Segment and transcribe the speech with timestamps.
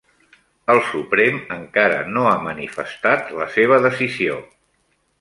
[0.73, 4.43] El Suprem encara no ha manifestat la seva decisió